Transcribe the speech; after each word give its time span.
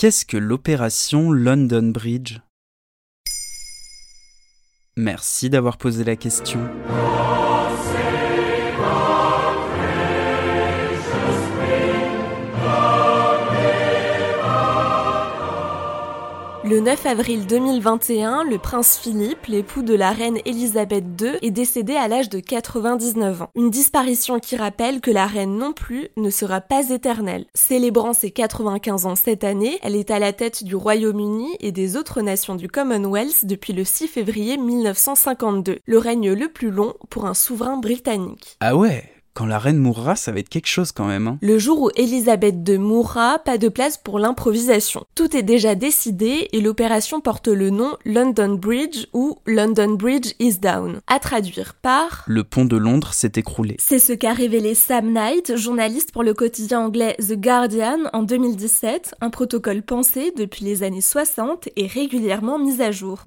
Qu'est-ce 0.00 0.24
que 0.24 0.38
l'opération 0.38 1.30
London 1.30 1.90
Bridge? 1.92 2.38
Merci 4.96 5.50
d'avoir 5.50 5.76
posé 5.76 6.04
la 6.04 6.16
question. 6.16 6.58
Le 16.80 16.86
9 16.86 17.04
avril 17.04 17.46
2021, 17.46 18.44
le 18.44 18.56
prince 18.56 18.96
Philippe, 18.96 19.44
l'époux 19.48 19.82
de 19.82 19.92
la 19.92 20.12
reine 20.12 20.38
Elisabeth 20.46 21.04
II, 21.20 21.32
est 21.42 21.50
décédé 21.50 21.94
à 21.94 22.08
l'âge 22.08 22.30
de 22.30 22.40
99 22.40 23.42
ans. 23.42 23.50
Une 23.54 23.68
disparition 23.68 24.40
qui 24.40 24.56
rappelle 24.56 25.02
que 25.02 25.10
la 25.10 25.26
reine 25.26 25.58
non 25.58 25.74
plus 25.74 26.08
ne 26.16 26.30
sera 26.30 26.62
pas 26.62 26.88
éternelle. 26.88 27.44
Célébrant 27.52 28.14
ses 28.14 28.30
95 28.30 29.04
ans 29.04 29.14
cette 29.14 29.44
année, 29.44 29.78
elle 29.82 29.94
est 29.94 30.10
à 30.10 30.18
la 30.18 30.32
tête 30.32 30.64
du 30.64 30.74
Royaume-Uni 30.74 31.54
et 31.60 31.70
des 31.70 31.98
autres 31.98 32.22
nations 32.22 32.54
du 32.54 32.68
Commonwealth 32.68 33.44
depuis 33.44 33.74
le 33.74 33.84
6 33.84 34.08
février 34.08 34.56
1952, 34.56 35.80
le 35.84 35.98
règne 35.98 36.32
le 36.32 36.48
plus 36.48 36.70
long 36.70 36.94
pour 37.10 37.26
un 37.26 37.34
souverain 37.34 37.76
britannique. 37.76 38.56
Ah 38.60 38.74
ouais? 38.74 39.04
Quand 39.34 39.46
la 39.46 39.58
reine 39.58 39.78
mourra, 39.78 40.16
ça 40.16 40.32
va 40.32 40.40
être 40.40 40.48
quelque 40.48 40.66
chose 40.66 40.92
quand 40.92 41.06
même. 41.06 41.28
Hein. 41.28 41.38
Le 41.40 41.58
jour 41.58 41.80
où 41.82 41.90
Elisabeth 41.96 42.68
II 42.68 42.78
mourra, 42.78 43.38
pas 43.38 43.58
de 43.58 43.68
place 43.68 43.96
pour 43.96 44.18
l'improvisation. 44.18 45.04
Tout 45.14 45.36
est 45.36 45.42
déjà 45.42 45.74
décidé 45.74 46.48
et 46.52 46.60
l'opération 46.60 47.20
porte 47.20 47.48
le 47.48 47.70
nom 47.70 47.96
London 48.04 48.54
Bridge 48.54 49.06
ou 49.12 49.38
London 49.46 49.94
Bridge 49.94 50.32
is 50.38 50.58
down. 50.58 51.00
À 51.06 51.18
traduire 51.18 51.74
par 51.74 52.24
Le 52.26 52.44
pont 52.44 52.64
de 52.64 52.76
Londres 52.76 53.14
s'est 53.14 53.32
écroulé. 53.36 53.76
C'est 53.78 53.98
ce 53.98 54.12
qu'a 54.12 54.32
révélé 54.32 54.74
Sam 54.74 55.12
Knight, 55.12 55.56
journaliste 55.56 56.12
pour 56.12 56.22
le 56.22 56.34
quotidien 56.34 56.80
anglais 56.80 57.16
The 57.18 57.34
Guardian 57.34 57.98
en 58.12 58.22
2017, 58.22 59.14
un 59.20 59.30
protocole 59.30 59.82
pensé 59.82 60.32
depuis 60.36 60.64
les 60.64 60.82
années 60.82 61.00
60 61.00 61.68
et 61.76 61.86
régulièrement 61.86 62.58
mis 62.58 62.82
à 62.82 62.90
jour. 62.90 63.24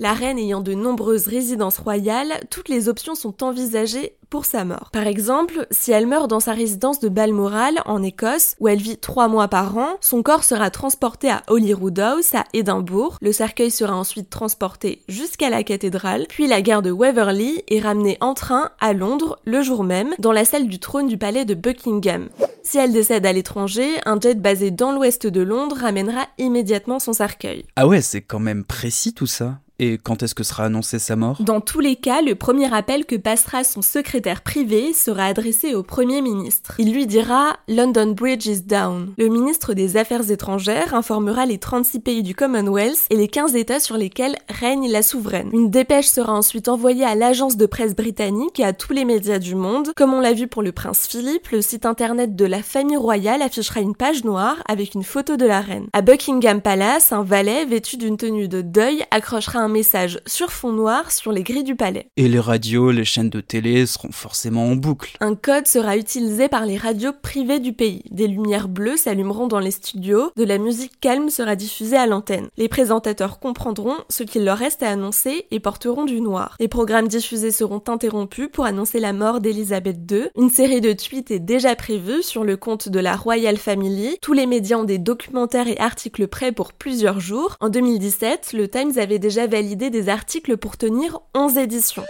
La 0.00 0.14
reine 0.14 0.38
ayant 0.38 0.62
de 0.62 0.72
nombreuses 0.72 1.26
résidences 1.26 1.76
royales, 1.76 2.40
toutes 2.48 2.70
les 2.70 2.88
options 2.88 3.14
sont 3.14 3.44
envisagées 3.44 4.14
pour 4.30 4.46
sa 4.46 4.64
mort. 4.64 4.88
Par 4.94 5.06
exemple, 5.06 5.66
si 5.70 5.92
elle 5.92 6.06
meurt 6.06 6.30
dans 6.30 6.40
sa 6.40 6.54
résidence 6.54 7.00
de 7.00 7.10
Balmoral, 7.10 7.82
en 7.84 8.02
Écosse, 8.02 8.54
où 8.60 8.68
elle 8.68 8.80
vit 8.80 8.96
trois 8.96 9.28
mois 9.28 9.48
par 9.48 9.76
an, 9.76 9.98
son 10.00 10.22
corps 10.22 10.44
sera 10.44 10.70
transporté 10.70 11.28
à 11.28 11.42
Holyrood 11.48 11.98
House, 11.98 12.34
à 12.34 12.46
Édimbourg, 12.54 13.18
le 13.20 13.32
cercueil 13.32 13.70
sera 13.70 13.94
ensuite 13.94 14.30
transporté 14.30 15.02
jusqu'à 15.06 15.50
la 15.50 15.64
cathédrale, 15.64 16.24
puis 16.30 16.46
la 16.46 16.62
gare 16.62 16.80
de 16.80 16.90
Waverley 16.90 17.64
est 17.68 17.80
ramenée 17.80 18.16
en 18.22 18.32
train 18.32 18.70
à 18.80 18.94
Londres 18.94 19.38
le 19.44 19.60
jour 19.60 19.84
même, 19.84 20.14
dans 20.18 20.32
la 20.32 20.46
salle 20.46 20.68
du 20.68 20.78
trône 20.78 21.08
du 21.08 21.18
palais 21.18 21.44
de 21.44 21.52
Buckingham. 21.52 22.30
Si 22.62 22.78
elle 22.78 22.92
décède 22.94 23.26
à 23.26 23.34
l'étranger, 23.34 23.88
un 24.06 24.18
jet 24.18 24.40
basé 24.40 24.70
dans 24.70 24.92
l'ouest 24.92 25.26
de 25.26 25.42
Londres 25.42 25.76
ramènera 25.78 26.26
immédiatement 26.38 27.00
son 27.00 27.12
cercueil. 27.12 27.66
Ah 27.76 27.86
ouais, 27.86 28.00
c'est 28.00 28.22
quand 28.22 28.38
même 28.38 28.64
précis 28.64 29.12
tout 29.12 29.26
ça. 29.26 29.58
Et 29.82 29.96
quand 29.96 30.22
est-ce 30.22 30.34
que 30.34 30.44
sera 30.44 30.64
annoncée 30.64 30.98
sa 30.98 31.16
mort? 31.16 31.38
Dans 31.40 31.62
tous 31.62 31.80
les 31.80 31.96
cas, 31.96 32.20
le 32.20 32.34
premier 32.34 32.70
appel 32.70 33.06
que 33.06 33.16
passera 33.16 33.64
son 33.64 33.80
secrétaire 33.80 34.42
privé 34.42 34.92
sera 34.92 35.24
adressé 35.24 35.74
au 35.74 35.82
Premier 35.82 36.20
ministre. 36.20 36.74
Il 36.76 36.92
lui 36.92 37.06
dira 37.06 37.56
London 37.66 38.12
Bridge 38.12 38.44
is 38.44 38.60
down. 38.60 39.14
Le 39.16 39.28
ministre 39.28 39.72
des 39.72 39.96
Affaires 39.96 40.30
étrangères 40.30 40.92
informera 40.92 41.46
les 41.46 41.56
36 41.56 42.00
pays 42.00 42.22
du 42.22 42.34
Commonwealth 42.34 43.06
et 43.08 43.16
les 43.16 43.26
15 43.26 43.56
États 43.56 43.80
sur 43.80 43.96
lesquels 43.96 44.36
règne 44.50 44.92
la 44.92 45.00
souveraine. 45.00 45.48
Une 45.54 45.70
dépêche 45.70 46.08
sera 46.08 46.34
ensuite 46.34 46.68
envoyée 46.68 47.06
à 47.06 47.14
l'agence 47.14 47.56
de 47.56 47.64
presse 47.64 47.96
britannique 47.96 48.60
et 48.60 48.64
à 48.64 48.74
tous 48.74 48.92
les 48.92 49.06
médias 49.06 49.38
du 49.38 49.54
monde. 49.54 49.92
Comme 49.96 50.12
on 50.12 50.20
l'a 50.20 50.34
vu 50.34 50.46
pour 50.46 50.62
le 50.62 50.72
prince 50.72 51.06
Philippe, 51.06 51.48
le 51.52 51.62
site 51.62 51.86
internet 51.86 52.36
de 52.36 52.44
la 52.44 52.62
famille 52.62 52.98
royale 52.98 53.40
affichera 53.40 53.80
une 53.80 53.96
page 53.96 54.24
noire 54.24 54.56
avec 54.68 54.94
une 54.94 55.04
photo 55.04 55.38
de 55.38 55.46
la 55.46 55.62
reine. 55.62 55.86
À 55.94 56.02
Buckingham 56.02 56.60
Palace, 56.60 57.12
un 57.12 57.22
valet 57.22 57.64
vêtu 57.64 57.96
d'une 57.96 58.18
tenue 58.18 58.46
de 58.46 58.60
deuil 58.60 59.04
accrochera 59.10 59.60
un 59.60 59.69
message 59.70 60.20
sur 60.26 60.50
fond 60.50 60.72
noir 60.72 61.10
sur 61.10 61.32
les 61.32 61.42
grilles 61.42 61.64
du 61.64 61.76
palais. 61.76 62.08
Et 62.16 62.28
les 62.28 62.40
radios, 62.40 62.90
les 62.90 63.04
chaînes 63.04 63.30
de 63.30 63.40
télé 63.40 63.86
seront 63.86 64.12
forcément 64.12 64.66
en 64.66 64.76
boucle. 64.76 65.16
Un 65.20 65.34
code 65.34 65.66
sera 65.66 65.96
utilisé 65.96 66.48
par 66.48 66.66
les 66.66 66.76
radios 66.76 67.12
privées 67.12 67.60
du 67.60 67.72
pays. 67.72 68.02
Des 68.10 68.26
lumières 68.26 68.68
bleues 68.68 68.96
s'allumeront 68.96 69.46
dans 69.46 69.58
les 69.58 69.70
studios, 69.70 70.30
de 70.36 70.44
la 70.44 70.58
musique 70.58 71.00
calme 71.00 71.30
sera 71.30 71.56
diffusée 71.56 71.96
à 71.96 72.06
l'antenne. 72.06 72.48
Les 72.56 72.68
présentateurs 72.68 73.38
comprendront 73.38 73.96
ce 74.08 74.22
qu'il 74.22 74.44
leur 74.44 74.58
reste 74.58 74.82
à 74.82 74.90
annoncer 74.90 75.46
et 75.50 75.60
porteront 75.60 76.04
du 76.04 76.20
noir. 76.20 76.56
Les 76.60 76.68
programmes 76.68 77.08
diffusés 77.08 77.50
seront 77.50 77.82
interrompus 77.88 78.48
pour 78.52 78.64
annoncer 78.64 79.00
la 79.00 79.12
mort 79.12 79.40
d'Elisabeth 79.40 79.98
II. 80.10 80.24
Une 80.36 80.50
série 80.50 80.80
de 80.80 80.92
tweets 80.92 81.30
est 81.30 81.38
déjà 81.38 81.74
prévue 81.76 82.22
sur 82.22 82.44
le 82.44 82.56
compte 82.56 82.88
de 82.88 83.00
la 83.00 83.16
Royal 83.16 83.56
Family. 83.56 84.16
Tous 84.20 84.32
les 84.32 84.46
médias 84.46 84.78
ont 84.78 84.84
des 84.84 84.98
documentaires 84.98 85.68
et 85.68 85.78
articles 85.78 86.26
prêts 86.28 86.52
pour 86.52 86.72
plusieurs 86.72 87.20
jours. 87.20 87.56
En 87.60 87.68
2017, 87.68 88.52
le 88.54 88.68
Times 88.68 88.92
avait 88.96 89.18
déjà 89.18 89.46
validé 89.60 89.90
des 89.90 90.08
articles 90.08 90.56
pour 90.56 90.78
tenir 90.78 91.20
11 91.34 91.58
éditions. 91.58 92.06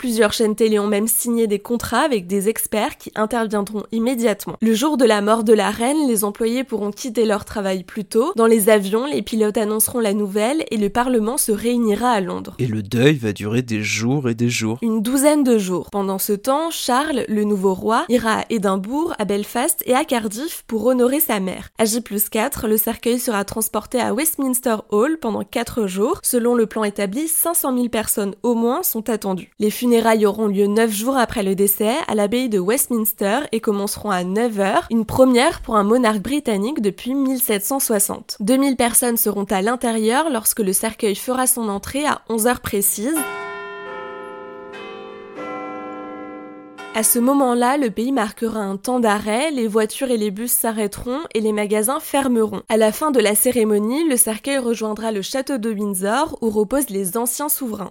Plusieurs 0.00 0.32
chaînes 0.32 0.56
télé 0.56 0.78
ont 0.78 0.86
même 0.86 1.08
signé 1.08 1.46
des 1.46 1.58
contrats 1.58 2.00
avec 2.00 2.26
des 2.26 2.48
experts 2.48 2.96
qui 2.96 3.12
interviendront 3.16 3.82
immédiatement. 3.92 4.56
Le 4.62 4.72
jour 4.72 4.96
de 4.96 5.04
la 5.04 5.20
mort 5.20 5.44
de 5.44 5.52
la 5.52 5.68
reine, 5.68 6.08
les 6.08 6.24
employés 6.24 6.64
pourront 6.64 6.90
quitter 6.90 7.26
leur 7.26 7.44
travail 7.44 7.84
plus 7.84 8.06
tôt. 8.06 8.32
Dans 8.34 8.46
les 8.46 8.70
avions, 8.70 9.04
les 9.04 9.20
pilotes 9.20 9.58
annonceront 9.58 10.00
la 10.00 10.14
nouvelle 10.14 10.64
et 10.70 10.78
le 10.78 10.88
Parlement 10.88 11.36
se 11.36 11.52
réunira 11.52 12.12
à 12.12 12.22
Londres. 12.22 12.54
Et 12.58 12.66
le 12.66 12.82
deuil 12.82 13.16
va 13.16 13.34
durer 13.34 13.60
des 13.60 13.82
jours 13.82 14.30
et 14.30 14.34
des 14.34 14.48
jours. 14.48 14.78
Une 14.80 15.02
douzaine 15.02 15.44
de 15.44 15.58
jours. 15.58 15.90
Pendant 15.90 16.18
ce 16.18 16.32
temps, 16.32 16.70
Charles, 16.70 17.26
le 17.28 17.44
nouveau 17.44 17.74
roi, 17.74 18.06
ira 18.08 18.38
à 18.38 18.44
Édimbourg, 18.48 19.12
à 19.18 19.26
Belfast 19.26 19.82
et 19.84 19.94
à 19.94 20.06
Cardiff 20.06 20.64
pour 20.66 20.86
honorer 20.86 21.20
sa 21.20 21.40
mère. 21.40 21.68
À 21.76 21.84
J 21.84 22.02
4, 22.02 22.68
le 22.68 22.78
cercueil 22.78 23.18
sera 23.18 23.44
transporté 23.44 24.00
à 24.00 24.14
Westminster 24.14 24.76
Hall 24.92 25.18
pendant 25.18 25.44
4 25.44 25.86
jours. 25.86 26.20
Selon 26.22 26.54
le 26.54 26.64
plan 26.64 26.84
établi, 26.84 27.28
500 27.28 27.76
000 27.76 27.88
personnes 27.90 28.34
au 28.42 28.54
moins 28.54 28.82
sont 28.82 29.10
attendues. 29.10 29.50
Les 29.58 29.68
funérailles 29.90 30.24
auront 30.24 30.46
lieu 30.46 30.68
9 30.68 30.88
jours 30.88 31.16
après 31.16 31.42
le 31.42 31.56
décès 31.56 31.96
à 32.06 32.14
l'abbaye 32.14 32.48
de 32.48 32.60
Westminster 32.60 33.40
et 33.50 33.58
commenceront 33.58 34.10
à 34.10 34.22
9h, 34.22 34.84
une 34.88 35.04
première 35.04 35.62
pour 35.62 35.74
un 35.74 35.82
monarque 35.82 36.20
britannique 36.22 36.80
depuis 36.80 37.12
1760. 37.12 38.36
2000 38.38 38.76
personnes 38.76 39.16
seront 39.16 39.46
à 39.50 39.62
l'intérieur 39.62 40.30
lorsque 40.30 40.60
le 40.60 40.72
cercueil 40.72 41.16
fera 41.16 41.48
son 41.48 41.68
entrée 41.68 42.06
à 42.06 42.22
11h 42.30 42.60
précises. 42.60 43.18
À 46.94 47.02
ce 47.02 47.18
moment-là, 47.18 47.76
le 47.76 47.90
pays 47.90 48.12
marquera 48.12 48.60
un 48.60 48.76
temps 48.76 49.00
d'arrêt, 49.00 49.50
les 49.50 49.66
voitures 49.66 50.12
et 50.12 50.18
les 50.18 50.30
bus 50.30 50.52
s'arrêteront 50.52 51.18
et 51.34 51.40
les 51.40 51.52
magasins 51.52 51.98
fermeront. 51.98 52.62
À 52.68 52.76
la 52.76 52.92
fin 52.92 53.10
de 53.10 53.18
la 53.18 53.34
cérémonie, 53.34 54.08
le 54.08 54.16
cercueil 54.16 54.58
rejoindra 54.58 55.10
le 55.10 55.22
château 55.22 55.58
de 55.58 55.72
Windsor 55.72 56.38
où 56.42 56.50
reposent 56.50 56.90
les 56.90 57.16
anciens 57.16 57.48
souverains. 57.48 57.90